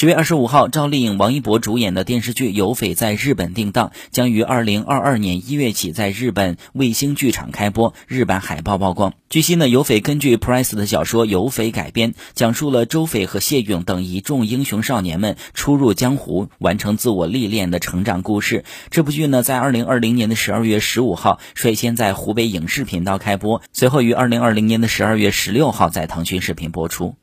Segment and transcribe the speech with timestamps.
[0.00, 7.92] 十月二十五号，赵丽颖、王一博主演的电视剧《有匪》在日本定档，将于二零二二年一月起在日本卫星剧场开播。
[8.08, 9.12] 日版海报曝光。
[9.28, 18.64] 据悉呢，《有匪》根据 Price 的小说《有匪》改编，讲述了周翡和谢勇等一众英雄少年们初入江湖、完成自我历练的成长故事。
[18.88, 27.16] 这部剧呢，在二零二零年的十二月十五号率先在湖北影视频道开播，随后于二零二零年的十二月十六号在腾讯视频播出。